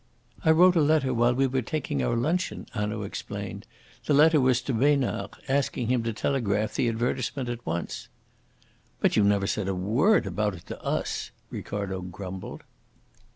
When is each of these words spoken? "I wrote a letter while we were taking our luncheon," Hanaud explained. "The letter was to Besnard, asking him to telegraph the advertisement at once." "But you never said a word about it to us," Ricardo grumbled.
"I 0.43 0.49
wrote 0.49 0.75
a 0.75 0.81
letter 0.81 1.13
while 1.13 1.35
we 1.35 1.45
were 1.45 1.61
taking 1.61 2.01
our 2.01 2.15
luncheon," 2.15 2.65
Hanaud 2.71 3.03
explained. 3.03 3.67
"The 4.05 4.15
letter 4.15 4.41
was 4.41 4.59
to 4.63 4.73
Besnard, 4.73 5.35
asking 5.47 5.89
him 5.89 6.01
to 6.01 6.11
telegraph 6.11 6.73
the 6.73 6.89
advertisement 6.89 7.49
at 7.49 7.63
once." 7.67 8.07
"But 8.99 9.15
you 9.15 9.23
never 9.23 9.45
said 9.45 9.67
a 9.67 9.75
word 9.75 10.25
about 10.25 10.55
it 10.55 10.65
to 10.69 10.81
us," 10.83 11.29
Ricardo 11.51 12.01
grumbled. 12.01 12.63